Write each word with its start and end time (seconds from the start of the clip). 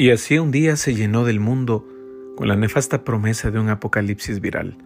Y 0.00 0.12
así 0.12 0.38
un 0.38 0.50
día 0.50 0.76
se 0.76 0.94
llenó 0.94 1.26
del 1.26 1.40
mundo 1.40 1.86
con 2.34 2.48
la 2.48 2.56
nefasta 2.56 3.04
promesa 3.04 3.50
de 3.50 3.58
un 3.58 3.68
apocalipsis 3.68 4.40
viral. 4.40 4.78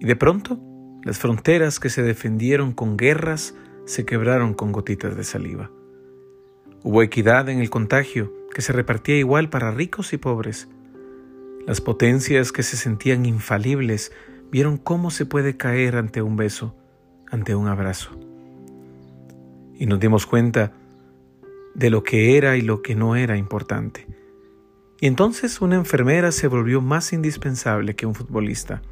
Y 0.00 0.06
de 0.06 0.16
pronto, 0.16 0.58
las 1.04 1.18
fronteras 1.18 1.78
que 1.78 1.90
se 1.90 2.02
defendieron 2.02 2.72
con 2.72 2.96
guerras 2.96 3.54
se 3.84 4.06
quebraron 4.06 4.54
con 4.54 4.72
gotitas 4.72 5.18
de 5.18 5.24
saliva. 5.24 5.70
Hubo 6.82 7.02
equidad 7.02 7.50
en 7.50 7.58
el 7.58 7.68
contagio, 7.68 8.32
que 8.54 8.62
se 8.62 8.72
repartía 8.72 9.18
igual 9.18 9.50
para 9.50 9.70
ricos 9.70 10.14
y 10.14 10.16
pobres. 10.16 10.66
Las 11.66 11.82
potencias 11.82 12.52
que 12.52 12.62
se 12.62 12.78
sentían 12.78 13.26
infalibles 13.26 14.12
vieron 14.50 14.78
cómo 14.78 15.10
se 15.10 15.26
puede 15.26 15.58
caer 15.58 15.94
ante 15.94 16.22
un 16.22 16.36
beso, 16.36 16.74
ante 17.30 17.54
un 17.54 17.68
abrazo. 17.68 18.18
Y 19.74 19.84
nos 19.84 20.00
dimos 20.00 20.24
cuenta 20.24 20.72
de 21.74 21.90
lo 21.90 22.02
que 22.02 22.38
era 22.38 22.56
y 22.56 22.62
lo 22.62 22.80
que 22.80 22.94
no 22.94 23.14
era 23.14 23.36
importante. 23.36 24.06
Y 25.02 25.08
entonces 25.08 25.60
una 25.60 25.74
enfermera 25.74 26.30
se 26.30 26.46
volvió 26.46 26.80
más 26.80 27.12
indispensable 27.12 27.96
que 27.96 28.06
un 28.06 28.14
futbolista. 28.14 28.82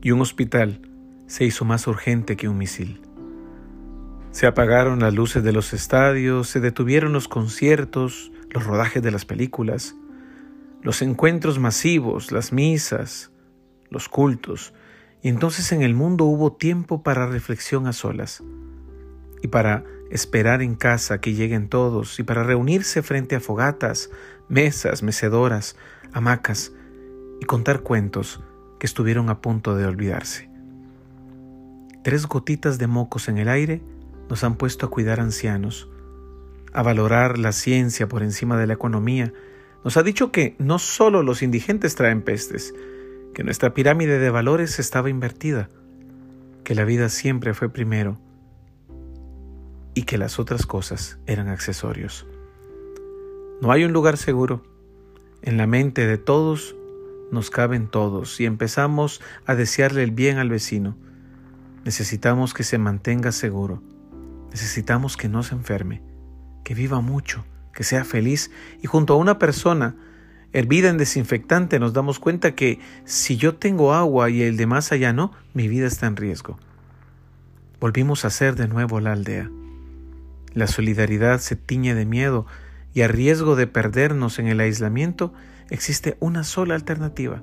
Y 0.00 0.12
un 0.12 0.20
hospital 0.20 0.80
se 1.26 1.44
hizo 1.44 1.64
más 1.64 1.88
urgente 1.88 2.36
que 2.36 2.48
un 2.48 2.56
misil. 2.56 3.00
Se 4.30 4.46
apagaron 4.46 5.00
las 5.00 5.12
luces 5.12 5.42
de 5.42 5.50
los 5.50 5.72
estadios, 5.72 6.48
se 6.48 6.60
detuvieron 6.60 7.12
los 7.12 7.26
conciertos, 7.26 8.30
los 8.50 8.64
rodajes 8.64 9.02
de 9.02 9.10
las 9.10 9.24
películas, 9.24 9.96
los 10.82 11.02
encuentros 11.02 11.58
masivos, 11.58 12.30
las 12.30 12.52
misas, 12.52 13.32
los 13.90 14.08
cultos, 14.08 14.72
y 15.20 15.30
entonces 15.30 15.72
en 15.72 15.82
el 15.82 15.94
mundo 15.94 16.26
hubo 16.26 16.52
tiempo 16.52 17.02
para 17.02 17.26
reflexión 17.26 17.88
a 17.88 17.92
solas, 17.92 18.44
y 19.46 19.48
para 19.48 19.84
esperar 20.10 20.60
en 20.60 20.74
casa 20.74 21.20
que 21.20 21.32
lleguen 21.32 21.68
todos, 21.68 22.18
y 22.18 22.24
para 22.24 22.42
reunirse 22.42 23.00
frente 23.00 23.36
a 23.36 23.40
fogatas, 23.40 24.10
mesas, 24.48 25.04
mecedoras, 25.04 25.76
hamacas, 26.12 26.72
y 27.40 27.44
contar 27.44 27.82
cuentos 27.82 28.42
que 28.80 28.86
estuvieron 28.86 29.30
a 29.30 29.40
punto 29.40 29.76
de 29.76 29.86
olvidarse. 29.86 30.50
Tres 32.02 32.26
gotitas 32.26 32.78
de 32.78 32.88
mocos 32.88 33.28
en 33.28 33.38
el 33.38 33.48
aire 33.48 33.82
nos 34.28 34.42
han 34.42 34.56
puesto 34.56 34.86
a 34.86 34.90
cuidar 34.90 35.20
ancianos, 35.20 35.88
a 36.72 36.82
valorar 36.82 37.38
la 37.38 37.52
ciencia 37.52 38.08
por 38.08 38.24
encima 38.24 38.58
de 38.58 38.66
la 38.66 38.74
economía. 38.74 39.32
Nos 39.84 39.96
ha 39.96 40.02
dicho 40.02 40.32
que 40.32 40.56
no 40.58 40.80
solo 40.80 41.22
los 41.22 41.42
indigentes 41.42 41.94
traen 41.94 42.22
pestes, 42.22 42.74
que 43.32 43.44
nuestra 43.44 43.74
pirámide 43.74 44.18
de 44.18 44.30
valores 44.30 44.80
estaba 44.80 45.08
invertida, 45.08 45.70
que 46.64 46.74
la 46.74 46.84
vida 46.84 47.08
siempre 47.10 47.54
fue 47.54 47.68
primero 47.68 48.18
y 49.96 50.04
que 50.04 50.16
las 50.16 50.38
otras 50.38 50.64
cosas 50.64 51.18
eran 51.26 51.48
accesorios. 51.48 52.24
No 53.60 53.72
hay 53.72 53.82
un 53.82 53.92
lugar 53.92 54.16
seguro. 54.16 54.62
En 55.42 55.56
la 55.56 55.66
mente 55.66 56.06
de 56.06 56.18
todos 56.18 56.76
nos 57.32 57.50
caben 57.50 57.88
todos 57.88 58.38
y 58.40 58.44
empezamos 58.44 59.20
a 59.44 59.56
desearle 59.56 60.04
el 60.04 60.12
bien 60.12 60.38
al 60.38 60.50
vecino. 60.50 60.96
Necesitamos 61.84 62.54
que 62.54 62.62
se 62.62 62.78
mantenga 62.78 63.32
seguro 63.32 63.82
Necesitamos 64.56 65.18
que 65.18 65.28
no 65.28 65.42
se 65.42 65.54
enferme, 65.54 66.00
que 66.64 66.74
viva 66.74 67.02
mucho, 67.02 67.44
que 67.74 67.84
sea 67.84 68.06
feliz 68.06 68.50
y 68.82 68.86
junto 68.86 69.12
a 69.12 69.16
una 69.16 69.38
persona 69.38 69.96
hervida 70.54 70.88
en 70.88 70.96
desinfectante 70.96 71.78
nos 71.78 71.92
damos 71.92 72.18
cuenta 72.18 72.54
que 72.54 72.80
si 73.04 73.36
yo 73.36 73.56
tengo 73.56 73.92
agua 73.92 74.30
y 74.30 74.40
el 74.40 74.56
de 74.56 74.66
más 74.66 74.92
allá 74.92 75.12
no, 75.12 75.32
mi 75.52 75.68
vida 75.68 75.86
está 75.86 76.06
en 76.06 76.16
riesgo. 76.16 76.58
Volvimos 77.80 78.24
a 78.24 78.30
ser 78.30 78.56
de 78.56 78.66
nuevo 78.66 78.98
la 78.98 79.12
aldea. 79.12 79.50
La 80.56 80.66
solidaridad 80.66 81.40
se 81.40 81.54
tiñe 81.54 81.94
de 81.94 82.06
miedo 82.06 82.46
y 82.94 83.02
a 83.02 83.08
riesgo 83.08 83.56
de 83.56 83.66
perdernos 83.66 84.38
en 84.38 84.46
el 84.46 84.60
aislamiento 84.60 85.34
existe 85.68 86.16
una 86.18 86.44
sola 86.44 86.74
alternativa, 86.74 87.42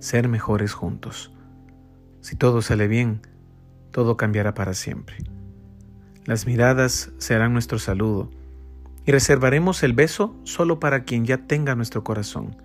ser 0.00 0.26
mejores 0.26 0.72
juntos. 0.72 1.32
Si 2.20 2.34
todo 2.34 2.60
sale 2.60 2.88
bien, 2.88 3.20
todo 3.92 4.16
cambiará 4.16 4.54
para 4.54 4.74
siempre. 4.74 5.18
Las 6.24 6.44
miradas 6.44 7.12
serán 7.18 7.52
nuestro 7.52 7.78
saludo 7.78 8.28
y 9.06 9.12
reservaremos 9.12 9.84
el 9.84 9.92
beso 9.92 10.34
solo 10.42 10.80
para 10.80 11.04
quien 11.04 11.24
ya 11.24 11.46
tenga 11.46 11.76
nuestro 11.76 12.02
corazón. 12.02 12.56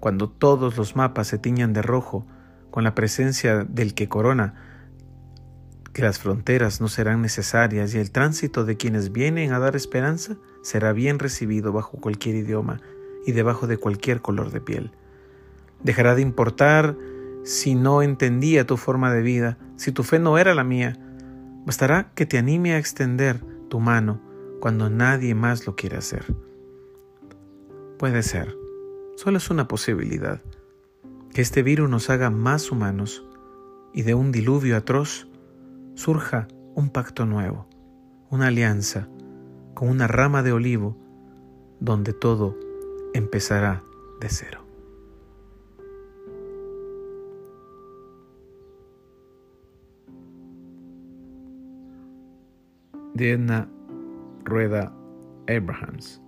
Cuando 0.00 0.28
todos 0.28 0.76
los 0.76 0.96
mapas 0.96 1.28
se 1.28 1.38
tiñan 1.38 1.72
de 1.72 1.82
rojo 1.82 2.26
con 2.72 2.82
la 2.82 2.96
presencia 2.96 3.62
del 3.62 3.94
que 3.94 4.08
corona, 4.08 4.79
que 5.92 6.02
las 6.02 6.18
fronteras 6.18 6.80
no 6.80 6.88
serán 6.88 7.22
necesarias 7.22 7.94
y 7.94 7.98
el 7.98 8.10
tránsito 8.10 8.64
de 8.64 8.76
quienes 8.76 9.12
vienen 9.12 9.52
a 9.52 9.58
dar 9.58 9.76
esperanza 9.76 10.36
será 10.62 10.92
bien 10.92 11.18
recibido 11.18 11.72
bajo 11.72 11.98
cualquier 11.98 12.36
idioma 12.36 12.80
y 13.26 13.32
debajo 13.32 13.66
de 13.66 13.76
cualquier 13.76 14.20
color 14.20 14.50
de 14.50 14.60
piel. 14.60 14.92
Dejará 15.82 16.14
de 16.14 16.22
importar 16.22 16.96
si 17.44 17.74
no 17.74 18.02
entendía 18.02 18.66
tu 18.66 18.76
forma 18.76 19.12
de 19.12 19.22
vida, 19.22 19.58
si 19.76 19.92
tu 19.92 20.02
fe 20.02 20.18
no 20.18 20.38
era 20.38 20.54
la 20.54 20.64
mía, 20.64 20.98
Bastará 21.66 22.10
que 22.14 22.26
te 22.26 22.38
anime 22.38 22.74
a 22.74 22.78
extender 22.78 23.40
tu 23.68 23.80
mano 23.80 24.20
cuando 24.60 24.88
nadie 24.88 25.34
más 25.34 25.66
lo 25.66 25.76
quiere 25.76 25.98
hacer. 25.98 26.24
Puede 27.98 28.22
ser, 28.22 28.56
solo 29.16 29.36
es 29.36 29.50
una 29.50 29.68
posibilidad, 29.68 30.40
que 31.34 31.42
este 31.42 31.62
virus 31.62 31.90
nos 31.90 32.08
haga 32.08 32.30
más 32.30 32.70
humanos 32.70 33.24
y 33.92 34.02
de 34.02 34.14
un 34.14 34.32
diluvio 34.32 34.76
atroz 34.76 35.28
surja 36.00 36.48
un 36.74 36.88
pacto 36.88 37.26
nuevo, 37.26 37.66
una 38.30 38.46
alianza 38.46 39.06
con 39.74 39.90
una 39.90 40.06
rama 40.06 40.42
de 40.42 40.50
olivo 40.50 40.96
donde 41.78 42.14
todo 42.14 42.56
empezará 43.12 43.82
de 44.18 44.28
cero. 44.30 44.64
Diana 53.12 53.68
Rueda 54.44 54.94
Abrahams. 55.48 56.22